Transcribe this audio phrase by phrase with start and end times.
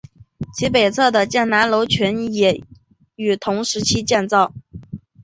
[0.55, 2.63] 其北侧的建南楼群也
[3.17, 4.51] 于同期建造。